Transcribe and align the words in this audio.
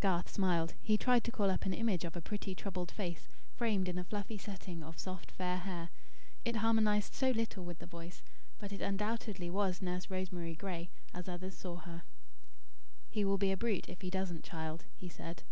Garth 0.00 0.30
smiled. 0.30 0.72
He 0.80 0.96
tried 0.96 1.24
to 1.24 1.30
call 1.30 1.50
up 1.50 1.66
an 1.66 1.74
image 1.74 2.06
of 2.06 2.16
a 2.16 2.22
pretty 2.22 2.54
troubled 2.54 2.90
face, 2.90 3.28
framed 3.54 3.86
in 3.86 3.98
a 3.98 4.04
fluffy 4.04 4.38
setting 4.38 4.82
of 4.82 4.98
soft 4.98 5.30
fair 5.30 5.58
hair. 5.58 5.90
It 6.42 6.56
harmonised 6.56 7.12
so 7.12 7.32
little 7.32 7.66
with 7.66 7.78
the 7.78 7.84
voice; 7.86 8.22
but 8.58 8.72
it 8.72 8.80
undoubtedly 8.80 9.50
was 9.50 9.82
Nurse 9.82 10.08
Rosemary 10.08 10.54
Gray, 10.54 10.88
as 11.12 11.28
others 11.28 11.54
saw 11.54 11.76
her. 11.80 12.04
"He 13.10 13.26
will 13.26 13.36
be 13.36 13.52
a 13.52 13.58
brute 13.58 13.90
if 13.90 14.00
he 14.00 14.08
doesn't, 14.08 14.42
child," 14.42 14.86
he 14.96 15.10
said. 15.10 15.42